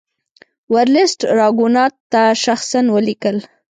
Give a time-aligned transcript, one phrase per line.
[0.73, 3.37] ورلسټ راګونات ته شخصا ولیکل.